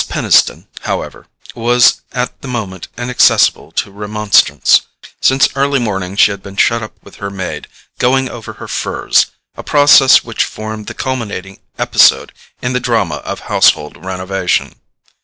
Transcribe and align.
Peniston, 0.09 0.65
however, 0.81 1.27
was 1.53 2.01
at 2.11 2.41
the 2.41 2.47
moment 2.47 2.87
inaccessible 2.97 3.71
to 3.73 3.91
remonstrance: 3.91 4.81
since 5.21 5.47
early 5.55 5.77
morning 5.77 6.15
she 6.15 6.31
had 6.31 6.41
been 6.41 6.57
shut 6.57 6.81
up 6.81 6.93
with 7.03 7.17
her 7.17 7.29
maid, 7.29 7.67
going 7.99 8.27
over 8.27 8.53
her 8.53 8.67
furs, 8.67 9.27
a 9.55 9.61
process 9.61 10.23
which 10.23 10.43
formed 10.45 10.87
the 10.87 10.95
culminating 10.95 11.59
episode 11.77 12.33
in 12.63 12.73
the 12.73 12.79
drama 12.79 13.17
of 13.17 13.41
household 13.41 14.03
renovation. 14.03 14.73